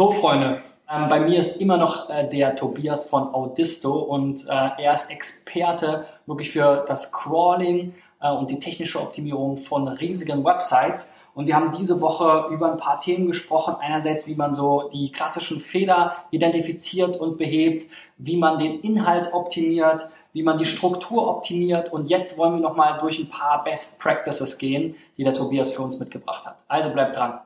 So, 0.00 0.12
Freunde, 0.12 0.62
ähm, 0.90 1.10
bei 1.10 1.20
mir 1.20 1.38
ist 1.38 1.60
immer 1.60 1.76
noch 1.76 2.08
äh, 2.08 2.26
der 2.26 2.56
Tobias 2.56 3.10
von 3.10 3.34
Audisto 3.34 3.98
und 3.98 4.46
äh, 4.48 4.82
er 4.82 4.94
ist 4.94 5.10
Experte 5.10 6.06
wirklich 6.24 6.50
für 6.52 6.86
das 6.88 7.12
Crawling 7.12 7.92
äh, 8.22 8.32
und 8.32 8.50
die 8.50 8.58
technische 8.58 8.98
Optimierung 8.98 9.58
von 9.58 9.86
riesigen 9.88 10.42
Websites. 10.42 11.18
Und 11.34 11.48
wir 11.48 11.54
haben 11.54 11.76
diese 11.78 12.00
Woche 12.00 12.46
über 12.50 12.72
ein 12.72 12.78
paar 12.78 12.98
Themen 12.98 13.26
gesprochen. 13.26 13.76
Einerseits, 13.78 14.26
wie 14.26 14.36
man 14.36 14.54
so 14.54 14.88
die 14.90 15.12
klassischen 15.12 15.60
Fehler 15.60 16.16
identifiziert 16.30 17.18
und 17.18 17.36
behebt, 17.36 17.86
wie 18.16 18.38
man 18.38 18.58
den 18.58 18.80
Inhalt 18.80 19.34
optimiert, 19.34 20.08
wie 20.32 20.42
man 20.42 20.56
die 20.56 20.64
Struktur 20.64 21.28
optimiert. 21.28 21.92
Und 21.92 22.08
jetzt 22.08 22.38
wollen 22.38 22.54
wir 22.54 22.60
nochmal 22.60 22.96
durch 22.96 23.18
ein 23.18 23.28
paar 23.28 23.62
Best 23.64 24.00
Practices 24.00 24.56
gehen, 24.56 24.96
die 25.18 25.24
der 25.24 25.34
Tobias 25.34 25.72
für 25.72 25.82
uns 25.82 26.00
mitgebracht 26.00 26.46
hat. 26.46 26.56
Also 26.68 26.88
bleibt 26.88 27.18
dran. 27.18 27.40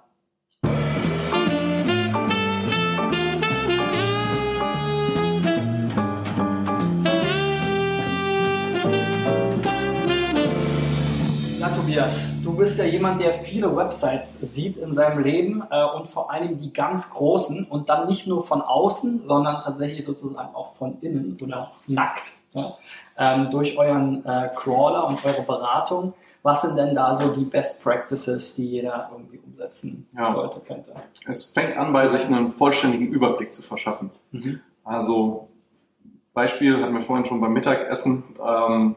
Tobias, 11.75 12.41
du 12.43 12.57
bist 12.57 12.79
ja 12.79 12.85
jemand, 12.85 13.21
der 13.21 13.33
viele 13.33 13.75
Websites 13.75 14.41
sieht 14.55 14.77
in 14.77 14.93
seinem 14.93 15.23
Leben 15.23 15.63
äh, 15.71 15.85
und 15.85 16.07
vor 16.07 16.31
allem 16.31 16.57
die 16.57 16.73
ganz 16.73 17.11
großen 17.11 17.65
und 17.65 17.89
dann 17.89 18.07
nicht 18.07 18.27
nur 18.27 18.45
von 18.45 18.63
außen, 18.63 19.27
sondern 19.27 19.61
tatsächlich 19.61 20.05
sozusagen 20.05 20.55
auch 20.55 20.75
von 20.75 20.99
innen 21.01 21.37
oder 21.43 21.73
nackt 21.87 22.33
ja? 22.53 22.77
ähm, 23.19 23.51
durch 23.51 23.77
euren 23.77 24.25
äh, 24.25 24.51
Crawler 24.55 25.07
und 25.09 25.25
eure 25.25 25.43
Beratung. 25.43 26.15
Was 26.43 26.63
sind 26.63 26.77
denn 26.77 26.95
da 26.95 27.13
so 27.13 27.33
die 27.33 27.45
Best 27.45 27.83
Practices, 27.83 28.55
die 28.55 28.67
jeder 28.69 29.11
irgendwie 29.11 29.39
umsetzen 29.39 30.07
ja. 30.17 30.33
sollte, 30.33 30.61
könnte? 30.61 30.95
Es 31.27 31.47
fängt 31.47 31.77
an 31.77 31.93
bei 31.93 32.07
sich 32.07 32.27
einen 32.27 32.53
vollständigen 32.53 33.09
Überblick 33.09 33.53
zu 33.53 33.63
verschaffen. 33.63 34.11
Mhm. 34.31 34.61
Also 34.85 35.49
Beispiel 36.35 36.81
hatten 36.81 36.95
wir 36.95 37.03
vorhin 37.03 37.25
schon 37.25 37.41
beim 37.41 37.53
Mittagessen. 37.53 38.25
Ähm, 38.45 38.97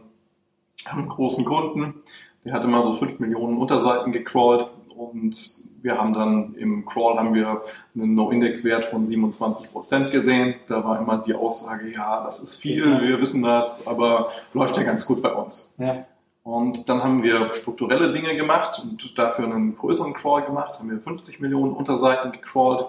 einen 0.92 1.08
großen 1.08 1.46
Kunden, 1.46 1.96
der 2.48 2.56
hatte 2.56 2.68
mal 2.70 2.82
so 2.82 2.94
5 2.94 3.20
Millionen 3.20 3.58
Unterseiten 3.58 4.14
gecrawlt 4.14 4.72
und 4.96 5.58
wir 5.82 5.98
haben 5.98 6.14
dann 6.14 6.56
im 6.56 6.86
Crawl 6.86 7.18
haben 7.18 7.34
wir 7.34 7.62
einen 7.94 8.16
No-Index-Wert 8.16 8.86
von 8.86 9.06
27 9.06 9.72
Prozent 9.72 10.12
gesehen. 10.12 10.56
Da 10.68 10.84
war 10.84 10.98
immer 11.00 11.18
die 11.18 11.34
Aussage, 11.34 11.92
ja, 11.92 12.24
das 12.24 12.42
ist 12.42 12.56
viel, 12.56 13.02
wir 13.02 13.20
wissen 13.20 13.44
das, 13.44 13.86
aber 13.86 14.30
läuft 14.54 14.78
ja 14.78 14.84
ganz 14.84 15.06
gut 15.06 15.22
bei 15.22 15.34
uns. 15.34 15.76
Ja. 15.78 16.06
Und 16.44 16.88
dann 16.88 17.04
haben 17.04 17.22
wir 17.22 17.52
strukturelle 17.52 18.14
Dinge 18.14 18.38
gemacht 18.38 18.82
und 18.82 19.18
dafür 19.20 19.46
einen 19.46 19.76
größeren 19.76 20.14
Crawl 20.14 20.44
gemacht, 20.44 20.80
haben 20.80 20.90
wir 20.90 21.00
50 21.00 21.42
Millionen 21.42 21.74
Unterseiten 21.74 22.32
gecrawlt 22.32 22.86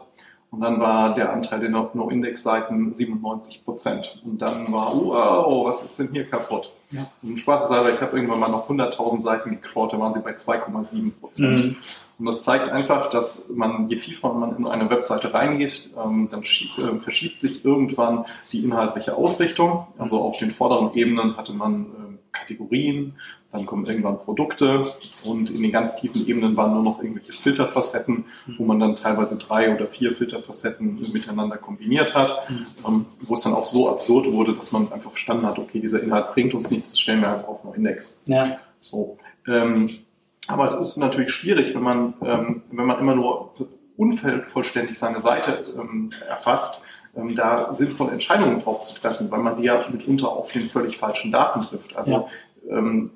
und 0.51 0.61
dann 0.63 0.81
war 0.81 1.15
der 1.15 1.33
Anteil 1.33 1.61
der 1.61 1.69
No-Index-Seiten 1.69 2.93
97 2.93 3.65
Prozent. 3.65 4.23
Und 4.25 4.41
dann 4.41 4.73
war, 4.73 4.95
wow, 4.95 5.67
was 5.67 5.83
ist 5.85 5.99
denn 5.99 6.09
hier 6.11 6.29
kaputt? 6.29 6.73
Ja. 6.91 7.11
Und 7.23 7.39
spaßeshalber, 7.39 7.93
ich 7.93 8.01
habe 8.01 8.17
irgendwann 8.17 8.41
mal 8.41 8.49
noch 8.49 8.69
100.000 8.69 9.23
Seiten 9.23 9.51
gecrawlt, 9.51 9.93
da 9.93 9.99
waren 9.99 10.15
sie 10.15 10.21
bei 10.21 10.33
2,7 10.33 11.13
Prozent. 11.21 11.65
Mhm. 11.65 11.77
Und 12.19 12.27
das 12.27 12.43
zeigt 12.43 12.71
einfach, 12.71 13.11
dass 13.11 13.51
man, 13.51 13.89
je 13.89 13.99
tiefer 13.99 14.33
man 14.33 14.57
in 14.57 14.67
eine 14.67 14.91
Webseite 14.91 15.33
reingeht, 15.35 15.91
ähm, 16.03 16.29
dann 16.31 16.43
schiebt, 16.45 16.79
äh, 16.79 16.99
verschiebt 16.99 17.41
sich 17.41 17.65
irgendwann 17.65 18.25
die 18.51 18.65
inhaltliche 18.65 19.15
Ausrichtung. 19.15 19.87
Also 19.99 20.21
auf 20.21 20.39
den 20.39 20.51
vorderen 20.51 20.95
Ebenen 20.95 21.37
hatte 21.37 21.53
man 21.53 21.83
äh, 21.83 22.08
Kategorien, 22.33 23.15
dann 23.51 23.67
kommen 23.67 23.87
irgendwann 23.87 24.19
Produkte 24.19 24.93
und 25.25 25.51
in 25.51 25.63
den 25.63 25.73
ganz 25.73 25.97
tiefen 25.97 26.27
Ebenen 26.27 26.57
waren 26.57 26.75
nur 26.75 26.83
noch 26.83 27.03
irgendwelche 27.03 27.33
Filterfacetten, 27.33 28.27
wo 28.59 28.65
man 28.65 28.79
dann 28.79 28.97
teilweise 28.97 29.39
drei 29.39 29.75
oder 29.75 29.87
vier 29.87 30.13
Filterfacetten 30.13 31.13
miteinander 31.13 31.57
kombiniert 31.57 32.15
hat, 32.15 32.51
mhm. 32.51 33.07
wo 33.21 33.35
es 33.35 33.41
dann 33.41 33.55
auch 33.55 33.65
so 33.65 33.89
absurd 33.89 34.31
wurde, 34.31 34.55
dass 34.55 34.73
man 34.73 34.93
einfach 34.93 35.11
verstanden 35.11 35.47
hat, 35.47 35.59
okay, 35.59 35.81
dieser 35.81 36.03
Inhalt 36.03 36.35
bringt 36.35 36.55
uns 36.55 36.71
nichts, 36.71 36.91
das 36.91 37.01
stellen 37.01 37.21
wir 37.21 37.33
einfach 37.33 37.49
auf 37.49 37.65
einen 37.65 37.75
Index. 37.75 38.23
Ja. 38.27 38.59
So. 38.81 39.19
Ähm, 39.47 39.99
aber 40.47 40.65
es 40.65 40.75
ist 40.75 40.97
natürlich 40.97 41.31
schwierig, 41.31 41.75
wenn 41.75 41.83
man, 41.83 42.15
ähm, 42.23 42.63
wenn 42.71 42.87
man 42.87 42.99
immer 42.99 43.15
nur 43.15 43.53
unvollständig 43.97 44.99
seine 44.99 45.21
Seite 45.21 45.65
ähm, 45.77 46.11
erfasst, 46.29 46.85
ähm, 47.17 47.35
da 47.35 47.75
sinnvolle 47.75 48.13
Entscheidungen 48.13 48.63
drauf 48.63 48.83
zu 48.83 48.95
treffen, 48.95 49.31
weil 49.31 49.41
man 49.41 49.57
die 49.57 49.65
ja 49.65 49.81
mitunter 49.91 50.29
auf 50.29 50.53
den 50.53 50.69
völlig 50.69 50.97
falschen 50.97 51.33
Daten 51.33 51.63
trifft. 51.63 51.97
Also 51.97 52.29
ja. 52.69 52.77
ähm, 52.77 53.11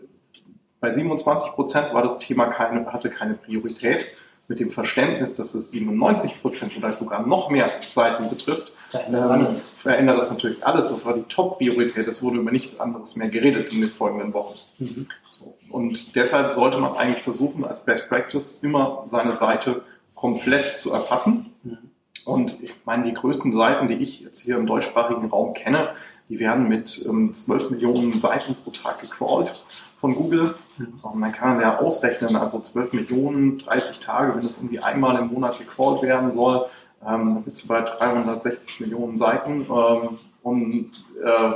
bei 0.81 0.93
27 0.93 1.53
Prozent 1.53 1.95
war 1.95 2.03
das 2.03 2.19
Thema 2.19 2.47
keine, 2.47 2.93
hatte 2.93 3.11
keine 3.11 3.35
Priorität. 3.35 4.09
Mit 4.49 4.59
dem 4.59 4.73
Verständnis, 4.73 5.37
dass 5.37 5.55
es 5.55 5.71
97 5.71 6.43
Prozent 6.43 6.77
oder 6.77 6.95
sogar 6.97 7.25
noch 7.25 7.49
mehr 7.49 7.71
Seiten 7.81 8.29
betrifft, 8.29 8.73
verändert, 8.89 9.41
ähm, 9.41 9.51
verändert 9.77 10.19
das 10.19 10.31
natürlich 10.31 10.67
alles. 10.67 10.91
Das 10.91 11.07
war 11.07 11.15
die 11.15 11.23
Top-Priorität. 11.23 12.07
Es 12.07 12.23
wurde 12.23 12.39
über 12.39 12.51
nichts 12.51 12.81
anderes 12.81 13.17
mehr 13.17 13.29
geredet 13.29 13.73
in 13.73 13.81
den 13.81 13.91
folgenden 13.91 14.35
Wochen. 14.35 14.59
Mhm. 14.79 15.07
So. 15.31 15.55
Und 15.71 16.17
deshalb 16.17 16.53
sollte 16.53 16.79
man 16.79 16.97
eigentlich 16.97 17.23
versuchen, 17.23 17.65
als 17.65 17.85
Best 17.85 18.09
Practice 18.09 18.63
immer 18.63 19.03
seine 19.07 19.33
Seite 19.33 19.83
komplett 20.15 20.67
zu 20.67 20.93
erfassen. 20.93 21.55
Mhm. 21.63 21.79
Und 22.25 22.63
ich 22.63 22.73
meine, 22.85 23.05
die 23.05 23.15
größten 23.15 23.53
Seiten, 23.53 23.89
die 23.89 23.95
ich 23.95 24.21
jetzt 24.21 24.41
hier 24.41 24.57
im 24.57 24.67
deutschsprachigen 24.67 25.29
Raum 25.29 25.55
kenne, 25.55 25.91
die 26.29 26.39
werden 26.39 26.69
mit 26.69 27.05
ähm, 27.07 27.35
12 27.35 27.71
Millionen 27.71 28.21
Seiten 28.21 28.55
pro 28.55 28.71
Tag 28.71 29.01
gecrawlt 29.01 29.63
von 29.99 30.15
Google. 30.15 30.55
Und 31.03 31.17
man 31.17 31.33
kann 31.33 31.61
ja 31.61 31.79
ausrechnen, 31.79 32.37
also 32.37 32.61
12 32.61 32.93
Millionen, 32.93 33.59
30 33.59 34.01
Tage, 34.01 34.37
wenn 34.37 34.45
es 34.45 34.59
irgendwie 34.59 34.81
einmal 34.81 35.19
im 35.19 35.29
Monat 35.29 35.59
gecrawlt 35.59 36.03
werden 36.03 36.31
soll, 36.31 36.67
ähm, 37.03 37.35
dann 37.35 37.43
bist 37.43 37.65
du 37.65 37.69
bei 37.69 37.81
360 37.83 38.81
Millionen 38.81 39.17
Seiten. 39.17 39.63
Ähm, 39.63 40.19
und 40.43 41.05
äh, 41.25 41.53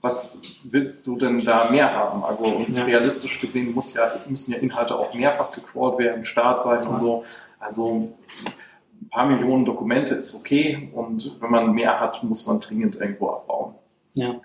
was 0.00 0.40
willst 0.64 1.06
du 1.06 1.16
denn 1.16 1.44
da 1.44 1.70
mehr 1.70 1.92
haben? 1.92 2.24
Also 2.24 2.44
ja. 2.44 2.84
realistisch 2.84 3.40
gesehen 3.40 3.72
muss 3.74 3.94
ja, 3.94 4.12
müssen 4.28 4.52
ja 4.52 4.58
Inhalte 4.58 4.96
auch 4.96 5.14
mehrfach 5.14 5.50
gecrawlt 5.52 5.98
werden, 5.98 6.24
Startseiten 6.24 6.84
ja. 6.84 6.90
und 6.90 6.98
so. 6.98 7.24
Also 7.58 8.12
paar 9.14 9.26
Millionen 9.26 9.64
Dokumente 9.64 10.16
ist 10.16 10.34
okay 10.34 10.90
und 10.92 11.36
wenn 11.40 11.50
man 11.50 11.72
mehr 11.72 12.00
hat, 12.00 12.22
muss 12.24 12.46
man 12.46 12.60
dringend 12.60 12.96
irgendwo 12.96 13.28
abbauen. 13.30 13.74
Ja. 14.14 14.40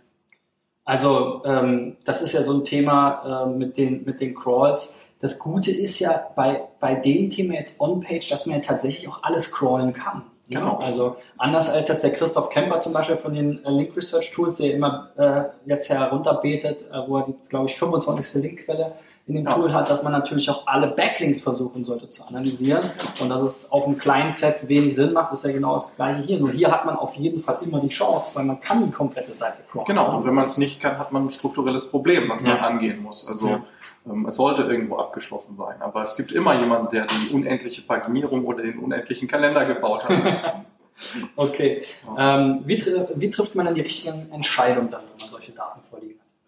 Also 0.86 1.42
ähm, 1.44 1.98
das 2.06 2.22
ist 2.22 2.34
ja 2.34 2.42
so 2.42 2.54
ein 2.54 2.64
Thema 2.64 3.46
äh, 3.46 3.50
mit, 3.50 3.78
den, 3.78 4.06
mit 4.06 4.22
den 4.22 4.36
Crawls. 4.36 5.08
Das 5.20 5.40
Gute 5.40 5.72
ist 5.72 6.00
ja 6.00 6.32
bei, 6.36 6.64
bei 6.80 6.96
dem 6.96 7.30
Thema 7.30 7.56
jetzt 7.56 7.82
On-Page, 7.82 8.28
dass 8.30 8.46
man 8.46 8.58
ja 8.58 8.62
tatsächlich 8.62 9.08
auch 9.08 9.24
alles 9.24 9.52
crawlen 9.52 9.94
kann. 9.94 10.24
Genau. 10.50 10.78
Also 10.78 11.18
anders 11.38 11.70
als 11.70 11.90
jetzt 11.90 12.04
der 12.04 12.12
Christoph 12.12 12.50
Kemper 12.50 12.80
zum 12.80 12.94
Beispiel 12.94 13.18
von 13.18 13.34
den 13.34 13.64
äh, 13.66 13.70
Link 13.70 13.96
Research 13.96 14.32
Tools, 14.32 14.58
der 14.58 14.74
immer 14.74 15.10
äh, 15.18 15.70
jetzt 15.70 15.90
herunterbetet, 15.90 16.90
äh, 16.92 17.08
wo 17.08 17.18
er 17.18 17.26
die, 17.28 17.36
glaube 17.50 17.68
ich, 17.68 17.76
25. 17.76 18.42
Linkquelle 18.44 18.94
in 19.30 19.36
dem 19.36 19.46
ja. 19.46 19.54
Tool 19.54 19.72
hat, 19.72 19.90
dass 19.92 20.02
man 20.02 20.12
natürlich 20.12 20.50
auch 20.50 20.66
alle 20.66 20.88
Backlinks 20.88 21.42
versuchen 21.42 21.86
sollte 21.86 22.08
zu 22.08 22.28
analysieren 22.28 22.84
und 23.22 23.30
dass 23.30 23.44
es 23.44 23.72
auf 23.72 23.86
einem 23.86 24.00
kleinen 24.00 24.32
Set 24.32 24.68
wenig 24.68 24.96
Sinn 24.96 25.14
macht, 25.14 25.32
ist 25.32 25.46
ja 25.46 25.52
genau 25.52 25.74
das 25.74 25.96
gleiche 25.96 26.24
hier. 26.24 26.40
Nur 26.40 26.52
hier 26.52 26.72
hat 26.72 26.86
man 26.86 26.96
auf 26.96 27.14
jeden 27.14 27.40
Fall 27.40 27.60
immer 27.62 27.80
die 27.80 27.90
Chance, 27.90 28.36
weil 28.36 28.46
man 28.46 28.60
kann 28.60 28.84
die 28.84 28.92
komplette 28.92 29.32
Seite 29.32 29.58
crawlen. 29.72 29.86
Genau, 29.86 30.18
und 30.18 30.26
wenn 30.26 30.34
man 30.34 30.46
es 30.46 30.58
nicht 30.58 30.82
kann, 30.82 30.98
hat 30.98 31.12
man 31.12 31.28
ein 31.28 31.30
strukturelles 31.30 31.90
Problem, 31.90 32.28
was 32.28 32.42
man 32.42 32.58
angehen 32.58 33.04
muss. 33.04 33.28
Also 33.28 33.50
ja. 33.50 33.62
ähm, 34.08 34.26
es 34.26 34.36
sollte 34.36 34.64
irgendwo 34.64 34.98
abgeschlossen 34.98 35.56
sein. 35.56 35.80
Aber 35.80 36.02
es 36.02 36.16
gibt 36.16 36.32
immer 36.32 36.60
jemanden, 36.60 36.90
der 36.90 37.06
die 37.06 37.36
unendliche 37.36 37.84
Paginierung 37.84 38.44
oder 38.46 38.64
den 38.64 38.80
unendlichen 38.80 39.28
Kalender 39.28 39.64
gebaut 39.66 40.10
hat. 40.10 40.64
okay. 41.36 41.84
Ja. 42.18 42.40
Ähm, 42.40 42.62
wie, 42.66 42.84
wie 43.16 43.30
trifft 43.30 43.54
man 43.54 43.68
dann 43.68 43.76
die 43.76 43.82
richtigen 43.82 44.32
Entscheidungen 44.32 44.92
wenn 44.92 45.20
man 45.20 45.30
solche 45.30 45.52
Daten 45.52 45.82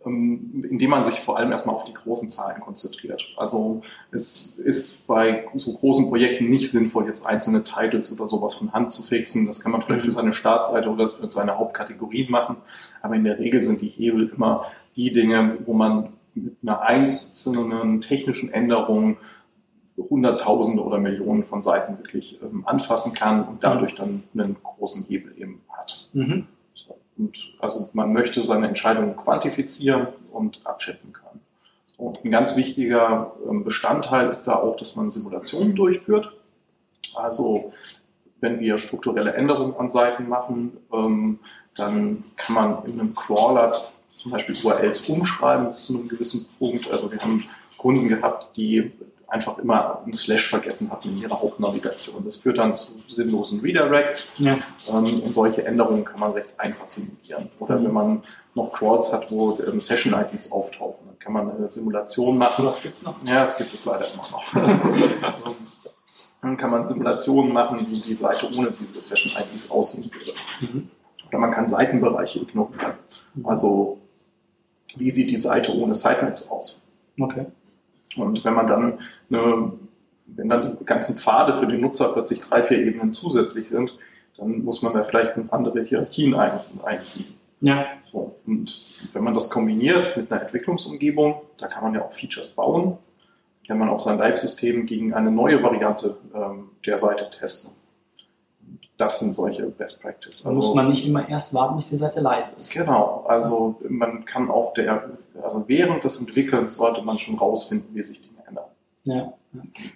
indem 0.03 0.89
man 0.89 1.03
sich 1.03 1.19
vor 1.19 1.37
allem 1.37 1.51
erstmal 1.51 1.75
auf 1.75 1.85
die 1.85 1.93
großen 1.93 2.29
Zahlen 2.29 2.59
konzentriert. 2.61 3.27
Also 3.37 3.81
es 4.11 4.55
ist 4.57 5.05
bei 5.07 5.47
so 5.55 5.73
großen 5.73 6.09
Projekten 6.09 6.49
nicht 6.49 6.71
sinnvoll, 6.71 7.05
jetzt 7.07 7.25
einzelne 7.25 7.63
Titles 7.63 8.11
oder 8.11 8.27
sowas 8.27 8.55
von 8.55 8.73
Hand 8.73 8.91
zu 8.91 9.03
fixen. 9.03 9.47
Das 9.47 9.59
kann 9.59 9.71
man 9.71 9.81
vielleicht 9.81 10.03
für 10.03 10.11
mhm. 10.11 10.15
seine 10.15 10.33
Startseite 10.33 10.89
oder 10.89 11.09
für 11.09 11.29
seine 11.29 11.57
Hauptkategorien 11.57 12.31
machen. 12.31 12.57
Aber 13.01 13.15
in 13.15 13.23
der 13.23 13.39
Regel 13.39 13.63
sind 13.63 13.81
die 13.81 13.89
Hebel 13.89 14.31
immer 14.35 14.65
die 14.95 15.11
Dinge, 15.11 15.57
wo 15.65 15.73
man 15.73 16.13
mit 16.33 16.57
einer 16.63 16.81
einzelnen 16.81 18.01
technischen 18.01 18.51
Änderung 18.51 19.17
Hunderttausende 19.97 20.83
oder 20.83 20.97
Millionen 20.97 21.43
von 21.43 21.61
Seiten 21.61 21.97
wirklich 21.97 22.39
ähm, 22.41 22.63
anfassen 22.65 23.13
kann 23.13 23.43
und 23.43 23.63
dadurch 23.63 23.95
dann 23.95 24.23
einen 24.33 24.55
großen 24.63 25.05
Hebel 25.05 25.33
eben 25.37 25.61
hat. 25.69 26.09
Mhm. 26.13 26.47
Und 27.21 27.37
also 27.59 27.89
man 27.93 28.13
möchte 28.13 28.43
seine 28.43 28.67
Entscheidungen 28.67 29.15
quantifizieren 29.15 30.07
und 30.31 30.59
abschätzen 30.63 31.13
können. 31.13 31.39
Und 31.97 32.25
ein 32.25 32.31
ganz 32.31 32.55
wichtiger 32.55 33.33
ähm, 33.47 33.63
Bestandteil 33.63 34.31
ist 34.31 34.45
da 34.45 34.55
auch, 34.55 34.75
dass 34.75 34.95
man 34.95 35.11
Simulationen 35.11 35.75
durchführt. 35.75 36.31
Also 37.13 37.73
wenn 38.39 38.59
wir 38.59 38.79
strukturelle 38.79 39.33
Änderungen 39.33 39.75
an 39.75 39.91
Seiten 39.91 40.27
machen, 40.27 40.77
ähm, 40.91 41.39
dann 41.75 42.23
kann 42.37 42.55
man 42.55 42.85
in 42.85 42.99
einem 42.99 43.13
Crawler 43.13 43.91
zum 44.17 44.31
Beispiel 44.31 44.55
URLs 44.63 45.07
umschreiben 45.07 45.67
bis 45.67 45.85
zu 45.85 45.95
einem 45.95 46.07
gewissen 46.07 46.47
Punkt. 46.57 46.89
Also 46.89 47.11
wir 47.11 47.19
haben 47.19 47.43
Kunden 47.77 48.07
gehabt, 48.07 48.57
die 48.57 48.91
einfach 49.31 49.57
immer 49.59 50.01
einen 50.03 50.13
Slash 50.13 50.49
vergessen 50.49 50.91
hatten 50.91 51.09
in 51.09 51.17
ihrer 51.17 51.41
Hauptnavigation. 51.41 52.23
Das 52.25 52.37
führt 52.37 52.57
dann 52.57 52.75
zu 52.75 52.91
sinnlosen 53.07 53.61
Redirects 53.61 54.33
ja. 54.37 54.57
ähm, 54.89 55.21
und 55.21 55.33
solche 55.33 55.63
Änderungen 55.65 56.03
kann 56.03 56.19
man 56.19 56.33
recht 56.33 56.49
einfach 56.57 56.89
simulieren. 56.89 57.49
Oder 57.59 57.79
mhm. 57.79 57.85
wenn 57.85 57.93
man 57.93 58.23
noch 58.55 58.73
Crawls 58.73 59.13
hat, 59.13 59.31
wo 59.31 59.57
ähm, 59.65 59.79
Session-IDs 59.79 60.51
auftauchen, 60.51 61.07
dann 61.07 61.17
kann 61.17 61.31
man 61.31 61.49
eine 61.49 61.71
Simulation 61.71 62.37
machen. 62.37 62.65
Das 62.65 62.81
gibt's 62.83 63.03
noch? 63.03 63.15
Ja, 63.23 63.43
das 63.43 63.57
gibt 63.57 63.73
es 63.73 63.85
leider 63.85 64.05
immer 64.13 64.27
noch. 64.31 64.53
dann 66.41 66.57
kann 66.57 66.69
man 66.69 66.85
Simulationen 66.85 67.53
machen, 67.53 67.87
wie 67.89 68.01
die 68.01 68.13
Seite 68.13 68.53
ohne 68.53 68.71
diese 68.71 68.99
Session-IDs 68.99 69.71
aussehen 69.71 70.11
würde. 70.13 70.33
Mhm. 70.59 70.89
Oder 71.29 71.39
man 71.39 71.51
kann 71.51 71.67
Seitenbereiche 71.67 72.39
ignorieren. 72.39 72.95
Mhm. 73.35 73.45
Also, 73.45 74.01
wie 74.97 75.09
sieht 75.09 75.31
die 75.31 75.37
Seite 75.37 75.73
ohne 75.73 75.95
Sitemaps 75.95 76.49
aus? 76.49 76.85
Okay. 77.17 77.45
Und 78.17 78.43
wenn 78.43 78.53
man 78.53 78.67
dann 78.67 78.99
eine, 79.29 79.73
wenn 80.27 80.49
dann 80.49 80.77
die 80.79 80.85
ganzen 80.85 81.17
Pfade 81.17 81.53
für 81.53 81.67
den 81.67 81.81
Nutzer 81.81 82.13
plötzlich 82.13 82.41
drei, 82.41 82.61
vier 82.61 82.79
Ebenen 82.79 83.13
zusätzlich 83.13 83.69
sind, 83.69 83.97
dann 84.37 84.63
muss 84.63 84.81
man 84.81 84.93
da 84.93 85.03
vielleicht 85.03 85.33
andere 85.49 85.83
Hierarchien 85.83 86.33
ein, 86.35 86.59
einziehen. 86.83 87.35
Ja. 87.61 87.85
So, 88.11 88.35
und 88.45 88.81
wenn 89.13 89.23
man 89.23 89.33
das 89.33 89.49
kombiniert 89.49 90.17
mit 90.17 90.31
einer 90.31 90.41
Entwicklungsumgebung, 90.41 91.41
da 91.57 91.67
kann 91.67 91.83
man 91.83 91.93
ja 91.93 92.01
auch 92.01 92.11
Features 92.11 92.49
bauen, 92.49 92.97
kann 93.67 93.77
man 93.77 93.87
auch 93.87 93.99
sein 93.99 94.17
Live-System 94.17 94.85
gegen 94.85 95.13
eine 95.13 95.31
neue 95.31 95.63
Variante 95.63 96.17
ähm, 96.35 96.71
der 96.85 96.97
Seite 96.97 97.29
testen. 97.29 97.71
Das 98.97 99.19
sind 99.19 99.33
solche 99.33 99.65
Best 99.67 100.01
Practices. 100.01 100.45
Also, 100.45 100.55
muss 100.55 100.75
man 100.75 100.89
nicht 100.89 101.05
immer 101.05 101.27
erst 101.29 101.53
warten, 101.53 101.75
bis 101.75 101.89
die 101.89 101.95
Seite 101.95 102.19
live 102.19 102.53
ist. 102.55 102.73
Genau, 102.73 103.25
also 103.27 103.79
man 103.87 104.25
kann 104.25 104.51
auf 104.51 104.73
der, 104.73 105.11
also 105.43 105.63
während 105.67 106.03
des 106.03 106.19
Entwickelns 106.19 106.75
sollte 106.75 107.01
man 107.01 107.19
schon 107.19 107.37
rausfinden, 107.37 107.95
wie 107.95 108.01
sich 108.01 108.21
Dinge 108.21 108.43
ändern. 108.47 108.65
Ja, 109.03 109.33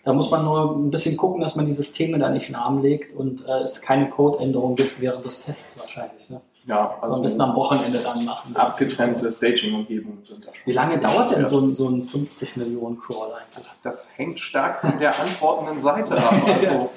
da 0.03 0.13
muss 0.13 0.31
man 0.31 0.43
nur 0.43 0.75
ein 0.75 0.89
bisschen 0.89 1.15
gucken, 1.15 1.41
dass 1.41 1.55
man 1.55 1.65
die 1.65 1.71
Systeme 1.71 2.19
da 2.19 2.29
nicht 2.29 2.49
lahmlegt 2.49 3.13
und 3.13 3.45
äh, 3.47 3.61
es 3.61 3.81
keine 3.81 4.09
Codeänderung 4.09 4.75
gibt 4.75 4.99
während 4.99 5.23
des 5.23 5.45
Tests 5.45 5.79
wahrscheinlich. 5.79 6.29
Ne? 6.29 6.41
Ja, 6.65 6.97
also 6.99 7.15
am 7.15 7.21
besten 7.21 7.41
am 7.41 7.55
Wochenende 7.55 8.01
dann 8.01 8.25
machen. 8.25 8.55
Abgetrennte 8.55 9.31
Staging-Umgebungen 9.31 10.23
sind 10.23 10.45
da 10.45 10.53
schon. 10.53 10.65
Wie 10.65 10.71
lange 10.71 10.97
dauert 10.97 11.35
denn 11.35 11.45
so 11.45 11.59
ein, 11.59 11.73
so 11.75 11.87
ein 11.87 12.01
50 12.01 12.57
Millionen 12.57 12.99
Crawl 12.99 13.31
eigentlich? 13.33 13.71
Das 13.83 14.17
hängt 14.17 14.39
stark 14.39 14.77
von 14.77 14.97
der 14.99 15.09
antwortenden 15.19 15.79
Seite 15.79 16.17
ab. 16.17 16.33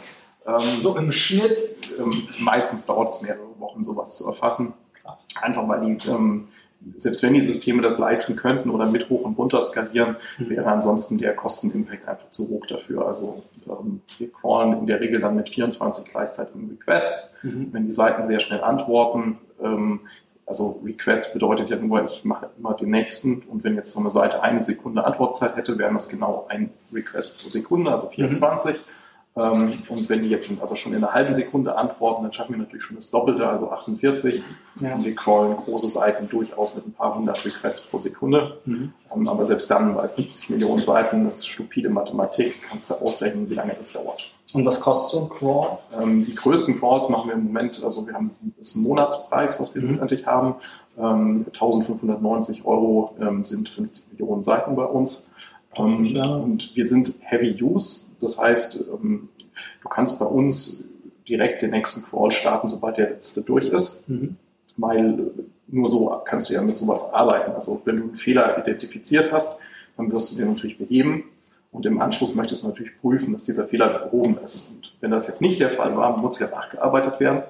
Also, 0.49 0.65
ähm, 0.65 0.81
so 0.81 0.97
im 0.97 1.13
Schnitt? 1.13 1.59
Ähm, 1.99 2.27
meistens 2.41 2.87
dauert 2.87 3.15
es 3.15 3.21
mehrere 3.21 3.59
Wochen, 3.59 3.85
sowas 3.85 4.17
zu 4.17 4.27
erfassen. 4.27 4.73
Krass. 4.95 5.27
Einfach 5.43 5.69
weil 5.69 5.81
die, 5.85 6.09
ähm, 6.09 6.49
selbst 6.97 7.23
wenn 7.23 7.35
die 7.35 7.41
Systeme 7.41 7.83
das 7.83 7.99
leisten 7.99 8.37
könnten 8.37 8.71
oder 8.71 8.89
mit 8.89 9.11
hoch 9.11 9.23
und 9.23 9.37
runter 9.37 9.61
skalieren, 9.61 10.17
mhm. 10.39 10.51
wäre 10.51 10.67
ansonsten 10.67 11.19
der 11.19 11.35
Kostenimpact 11.35 12.07
einfach 12.07 12.31
zu 12.31 12.49
hoch 12.49 12.67
dafür. 12.67 13.07
Also 13.07 13.43
ähm, 13.67 14.01
wir 14.19 14.33
crawlen 14.33 14.79
in 14.79 14.87
der 14.87 15.01
Regel 15.01 15.21
dann 15.21 15.37
mit 15.37 15.49
24 15.49 16.05
gleichzeitigen 16.05 16.71
Requests. 16.71 17.37
Mhm. 17.43 17.69
Wenn 17.73 17.85
die 17.85 17.91
Seiten 17.91 18.25
sehr 18.25 18.41
schnell 18.41 18.63
antworten, 18.63 19.39
ähm, 19.63 20.01
also 20.47 20.81
Request 20.85 21.35
bedeutet 21.35 21.69
ja 21.69 21.77
nur, 21.77 22.05
ich 22.05 22.25
mache 22.25 22.49
immer 22.59 22.75
den 22.75 22.91
nächsten 22.91 23.43
und 23.43 23.65
wenn 23.65 23.75
jetzt 23.75 23.93
so 23.93 24.01
eine 24.01 24.11
Seite 24.11 24.43
eine 24.43 24.63
Sekunde 24.63 25.05
Antwortzeit 25.05 25.57
hätte, 25.57 25.77
wären 25.77 25.93
das 25.93 26.09
genau 26.09 26.47
ein 26.49 26.71
Request 26.93 27.43
pro 27.43 27.51
Sekunde, 27.51 27.91
also 27.91 28.09
24. 28.09 28.77
Mhm. 28.77 28.81
Ähm, 29.39 29.83
und 29.89 30.09
wenn 30.09 30.23
die 30.23 30.31
jetzt 30.31 30.51
aber 30.61 30.75
schon 30.75 30.93
in 30.93 31.05
einer 31.05 31.15
halben 31.15 31.33
Sekunde 31.33 31.77
antworten, 31.77 32.23
dann 32.23 32.33
schaffen 32.33 32.55
wir 32.55 32.59
natürlich 32.59 32.83
schon 32.83 32.97
das 32.97 33.11
Doppelte, 33.11 33.47
also 33.47 33.71
48. 33.71 34.43
Ja. 34.81 34.95
Und 34.95 35.05
wir 35.05 35.15
crawlen 35.15 35.57
große 35.57 35.89
Seiten 35.89 36.29
durchaus 36.29 36.75
mit 36.75 36.87
ein 36.87 36.93
paar 36.93 37.15
hundert 37.15 37.45
Requests 37.45 37.87
pro 37.87 37.99
Sekunde. 37.99 38.59
Mhm. 38.65 38.93
Ähm, 39.15 39.29
aber 39.29 39.45
selbst 39.45 39.71
dann 39.71 39.95
bei 39.95 40.09
50 40.09 40.51
Millionen 40.51 40.83
Seiten, 40.83 41.25
das 41.25 41.39
ist 41.39 41.47
stupide 41.47 41.89
Mathematik, 41.89 42.63
kannst 42.63 42.91
du 42.91 42.95
ausrechnen, 42.95 43.49
wie 43.49 43.55
lange 43.55 43.75
das 43.75 43.93
dauert. 43.93 44.33
Und 44.55 44.65
was 44.65 44.81
kostet 44.81 45.11
so 45.11 45.21
ein 45.23 45.29
Crawl? 45.29 45.79
Ähm, 46.01 46.25
die 46.25 46.35
größten 46.35 46.81
Crawls 46.81 47.09
machen 47.09 47.29
wir 47.29 47.35
im 47.35 47.45
Moment, 47.45 47.83
also 47.85 48.07
wir 48.07 48.15
haben 48.15 48.31
das 48.59 48.75
Monatspreis, 48.75 49.61
was 49.61 49.75
wir 49.75 49.83
mhm. 49.83 49.89
letztendlich 49.89 50.27
haben. 50.27 50.55
1590 50.97 52.65
Euro 52.65 53.15
sind 53.43 53.69
50 53.69 54.11
Millionen 54.11 54.43
Seiten 54.43 54.75
bei 54.75 54.83
uns. 54.83 55.31
Ja. 55.77 56.27
Und 56.27 56.75
wir 56.75 56.85
sind 56.85 57.15
Heavy 57.21 57.57
Use. 57.63 58.08
Das 58.21 58.39
heißt, 58.39 58.85
ähm, 58.93 59.29
du 59.83 59.89
kannst 59.89 60.19
bei 60.19 60.27
uns 60.27 60.85
direkt 61.29 61.63
den 61.63 61.71
nächsten 61.71 62.03
Crawl 62.03 62.31
starten, 62.31 62.69
sobald 62.69 62.97
der 62.97 63.11
letzte 63.11 63.43
durch 63.43 63.69
ist, 63.69 64.09
mhm. 64.09 64.37
weil 64.77 65.31
nur 65.67 65.87
so 65.87 66.21
kannst 66.25 66.49
du 66.49 66.55
ja 66.55 66.63
mit 66.63 66.77
sowas 66.77 67.13
arbeiten. 67.13 67.53
Also 67.53 67.81
wenn 67.85 67.97
du 67.97 68.03
einen 68.05 68.17
Fehler 68.17 68.59
identifiziert 68.59 69.33
hast, 69.33 69.61
dann 69.97 70.11
wirst 70.11 70.33
du 70.33 70.37
den 70.37 70.53
natürlich 70.53 70.79
beheben 70.79 71.25
und 71.71 71.85
im 71.85 72.01
Anschluss 72.01 72.35
möchtest 72.35 72.63
du 72.63 72.69
natürlich 72.69 72.99
prüfen, 73.01 73.33
dass 73.35 73.45
dieser 73.45 73.65
Fehler 73.65 73.89
behoben 73.99 74.39
ist. 74.45 74.71
Und 74.71 74.95
wenn 75.01 75.11
das 75.11 75.27
jetzt 75.27 75.43
nicht 75.43 75.61
der 75.61 75.71
Fall 75.71 75.97
war, 75.97 76.17
muss 76.17 76.39
ja 76.39 76.49
nachgearbeitet 76.49 77.21
werden, 77.21 77.43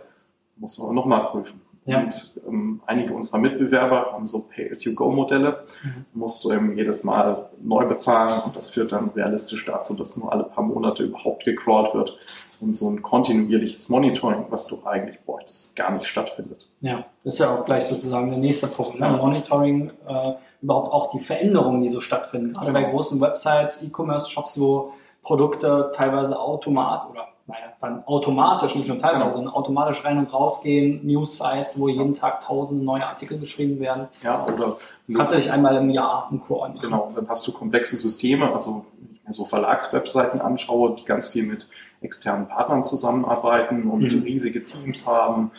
musst 0.56 0.78
du 0.78 0.92
nochmal 0.92 1.26
prüfen. 1.26 1.60
Ja. 1.88 2.02
Und 2.02 2.34
ähm, 2.46 2.80
einige 2.86 3.14
unserer 3.14 3.38
Mitbewerber 3.38 4.12
haben 4.12 4.26
so 4.26 4.46
Pay-as-you-go-Modelle. 4.54 5.64
Mhm. 5.82 6.04
Musst 6.12 6.44
du 6.44 6.52
eben 6.52 6.76
jedes 6.76 7.02
Mal 7.02 7.48
neu 7.62 7.86
bezahlen 7.86 8.42
und 8.44 8.56
das 8.56 8.70
führt 8.70 8.92
dann 8.92 9.08
realistisch 9.16 9.64
dazu, 9.64 9.94
dass 9.94 10.16
nur 10.18 10.30
alle 10.30 10.44
paar 10.44 10.64
Monate 10.64 11.04
überhaupt 11.04 11.46
gecrawlt 11.46 11.94
wird 11.94 12.18
und 12.60 12.76
so 12.76 12.90
ein 12.90 13.00
kontinuierliches 13.00 13.88
Monitoring, 13.88 14.44
was 14.50 14.66
du 14.66 14.84
eigentlich 14.84 15.18
bräuchtest, 15.24 15.76
gar 15.76 15.92
nicht 15.92 16.06
stattfindet. 16.06 16.68
Ja, 16.82 17.06
das 17.24 17.34
ist 17.34 17.40
ja 17.40 17.56
auch 17.56 17.64
gleich 17.64 17.84
sozusagen 17.84 18.28
der 18.28 18.38
nächste 18.38 18.66
Punkt. 18.66 19.00
Ne? 19.00 19.08
Monitoring, 19.08 19.90
äh, 20.06 20.32
überhaupt 20.60 20.92
auch 20.92 21.10
die 21.10 21.20
Veränderungen, 21.20 21.80
die 21.80 21.88
so 21.88 22.02
stattfinden. 22.02 22.52
Gerade 22.52 22.72
genau. 22.72 22.84
bei 22.84 22.90
großen 22.90 23.18
Websites, 23.20 23.82
E-Commerce-Shops, 23.82 24.60
wo 24.60 24.92
Produkte 25.22 25.90
teilweise 25.94 26.38
automat 26.38 27.08
oder 27.10 27.28
naja, 27.48 27.72
dann 27.80 28.04
automatisch, 28.04 28.74
nicht 28.74 28.88
nur 28.88 28.98
teilweise, 28.98 29.20
genau. 29.20 29.30
sondern 29.30 29.54
automatisch 29.54 30.04
rein 30.04 30.18
und 30.18 30.32
rausgehen, 30.32 31.04
News-Sites, 31.06 31.80
wo 31.80 31.88
jeden 31.88 32.12
Tag 32.12 32.42
tausende 32.42 32.84
neue 32.84 33.06
Artikel 33.06 33.38
geschrieben 33.38 33.80
werden. 33.80 34.08
Ja, 34.22 34.44
oder 34.44 34.76
kannst 35.16 35.32
du 35.32 35.38
dich 35.38 35.50
einmal 35.50 35.76
im 35.76 35.88
Jahr 35.88 36.28
einen 36.30 36.42
Crawl 36.44 36.68
machen. 36.68 36.80
Genau, 36.82 37.10
dann 37.16 37.26
hast 37.26 37.48
du 37.48 37.52
komplexe 37.52 37.96
Systeme, 37.96 38.52
also 38.54 38.84
wenn 39.00 39.14
ich 39.14 39.26
mir 39.26 39.32
so 39.32 39.46
Verlagswebseiten 39.46 40.42
anschaue, 40.42 40.96
die 40.96 41.06
ganz 41.06 41.28
viel 41.28 41.44
mit 41.44 41.68
externen 42.02 42.48
Partnern 42.48 42.84
zusammenarbeiten 42.84 43.88
und 43.90 44.12
mhm. 44.12 44.22
riesige 44.22 44.64
Teams 44.66 45.06
haben, 45.06 45.50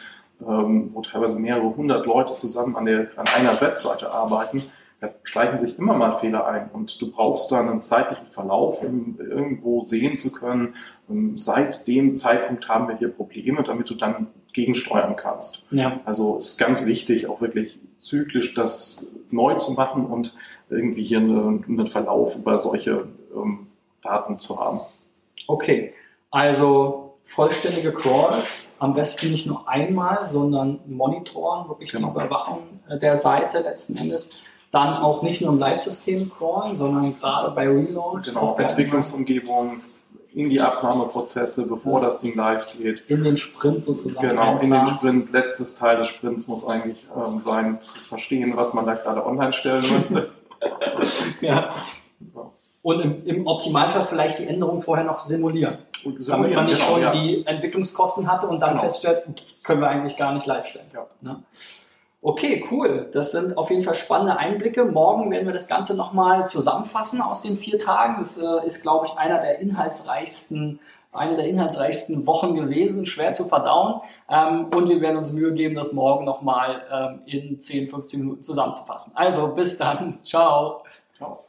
ähm, 0.48 0.92
wo 0.94 1.02
teilweise 1.02 1.40
mehrere 1.40 1.76
hundert 1.76 2.06
Leute 2.06 2.36
zusammen 2.36 2.76
an, 2.76 2.86
der, 2.86 3.08
an 3.16 3.26
einer 3.36 3.60
Webseite 3.60 4.12
arbeiten 4.12 4.64
da 5.00 5.10
schleichen 5.24 5.58
sich 5.58 5.80
immer 5.80 5.94
mal 5.94 6.12
Fehler 6.14 6.46
ein 6.46 6.70
und 6.72 7.02
du 7.02 7.12
brauchst 7.12 7.52
dann 7.52 7.70
einen 7.70 7.82
zeitlichen 7.82 8.28
Verlauf, 8.28 8.84
um 8.84 9.18
irgendwo 9.20 9.86
sehen 9.86 10.18
zu 10.18 10.32
können, 10.32 10.76
ähm, 11.10 11.38
seit 11.38 11.88
dem 11.88 12.18
Zeitpunkt 12.18 12.68
haben 12.68 12.88
wir 12.88 12.98
hier 12.98 13.10
Probleme, 13.10 13.64
damit 13.64 13.90
du 13.90 13.96
dann 13.96 14.28
gegensteuern 14.52 15.16
kannst. 15.16 15.68
Ja. 15.72 16.02
Also 16.06 16.38
ist 16.38 16.58
ganz 16.58 16.86
wichtig, 16.86 17.28
auch 17.28 17.40
wirklich 17.40 17.80
zyklisch 18.00 18.54
das 18.56 19.12
neu 19.32 19.56
zu 19.56 19.74
machen 19.74 20.06
und 20.06 20.36
irgendwie 20.70 21.04
hier 21.04 21.20
einen, 21.20 21.64
einen 21.66 21.88
Verlauf 21.88 22.36
über 22.36 22.58
solche 22.58 23.08
ähm, 23.36 23.68
Daten 24.02 24.38
zu 24.40 24.60
haben. 24.60 24.82
Okay, 25.48 25.94
also 26.30 27.18
vollständige 27.24 27.94
Crawls, 27.94 28.76
am 28.80 28.94
besten 28.94 29.32
nicht 29.32 29.46
nur 29.46 29.68
einmal, 29.68 30.28
sondern 30.28 30.80
monitoren, 30.88 31.70
wirklich 31.70 31.92
genau. 31.92 32.08
die 32.08 32.12
Überwachung 32.14 32.60
der 33.02 33.18
Seite 33.18 33.60
letzten 33.60 33.98
Endes 33.98 34.34
dann 34.72 34.98
auch 34.98 35.24
nicht 35.24 35.42
nur 35.42 35.52
im 35.52 35.60
Live-System 35.60 36.32
crawlen, 36.32 36.78
sondern 36.78 37.18
gerade 37.20 37.52
bei 37.52 37.68
Relaunch. 37.68 38.28
Genau, 38.28 38.56
Entwicklungsumgebung, 38.56 39.82
in 40.34 40.50
die 40.50 40.62
Abnahmeprozesse, 40.62 41.68
bevor 41.68 42.00
ja. 42.00 42.06
das 42.06 42.22
Ding 42.22 42.36
live 42.36 42.72
geht. 42.78 43.02
In 43.08 43.24
den 43.24 43.36
Sprint 43.36 43.84
sozusagen. 43.84 44.28
Genau, 44.28 44.60
in 44.60 44.70
den 44.70 44.86
Sprint. 44.86 45.32
Letztes 45.32 45.76
Teil 45.76 45.98
des 45.98 46.08
Sprints 46.08 46.48
muss 46.48 46.66
eigentlich 46.66 47.08
ähm, 47.16 47.40
sein, 47.40 47.82
zu 47.82 48.00
verstehen, 48.00 48.56
was 48.56 48.74
man 48.74 48.86
da 48.86 48.94
gerade 48.94 49.26
online 49.26 49.54
stellen 49.54 49.84
möchte. 49.92 50.30
ja. 51.42 51.74
Und 52.82 53.02
im, 53.02 53.26
im, 53.26 53.48
Optimalfall 53.48 54.06
vielleicht 54.06 54.40
die 54.40 54.48
Änderung 54.48 54.82
vorher 54.82 55.06
noch 55.06 55.20
simulieren. 55.20 55.80
simulieren 56.02 56.28
damit 56.28 56.56
man 56.56 56.66
nicht 56.66 56.80
genau, 56.80 56.92
schon 56.92 57.02
ja. 57.02 57.12
die 57.12 57.46
Entwicklungskosten 57.46 58.32
hatte 58.32 58.48
und 58.48 58.60
dann 58.60 58.72
genau. 58.72 58.84
feststellt, 58.84 59.24
können 59.64 59.82
wir 59.82 59.90
eigentlich 59.90 60.16
gar 60.16 60.34
nicht 60.34 60.46
live 60.46 60.66
stellen. 60.66 60.90
Ja. 60.94 61.08
Ne? 61.22 61.44
Okay, 62.22 62.66
cool. 62.70 63.10
Das 63.14 63.32
sind 63.32 63.58
auf 63.58 63.70
jeden 63.70 63.82
Fall 63.82 63.96
spannende 63.96 64.38
Einblicke. 64.38 64.84
Morgen 64.84 65.32
werden 65.32 65.46
wir 65.46 65.54
das 65.54 65.70
Ganze 65.70 65.96
nochmal 65.96 66.46
zusammenfassen 66.46 67.22
aus 67.22 67.42
den 67.42 67.56
vier 67.56 67.80
Tagen. 67.80 68.18
Das 68.20 68.38
äh, 68.38 68.68
ist, 68.68 68.82
glaube 68.82 69.06
ich, 69.06 69.14
einer 69.14 69.40
der 69.40 69.60
inhaltsreichsten, 69.60 70.80
eine 71.14 71.38
der 71.38 71.48
inhaltsreichsten 71.48 72.28
Wochen 72.28 72.56
gewesen, 72.56 73.06
schwer 73.06 73.32
zu 73.32 73.48
verdauen. 73.48 74.02
Ähm, 74.30 74.66
und 74.76 74.90
wir 74.90 75.00
werden 75.00 75.16
uns 75.16 75.32
Mühe 75.32 75.54
geben, 75.54 75.76
das 75.76 75.94
morgen 75.94 76.26
nochmal 76.26 76.82
ähm, 76.92 77.22
in 77.26 77.58
10, 77.58 77.88
15 77.88 78.20
Minuten 78.20 78.44
zusammenzufassen. 78.44 79.14
Also 79.16 79.56
bis 79.56 79.78
dann. 79.78 80.20
Ciao. 80.22 80.84
Ciao. 81.16 81.40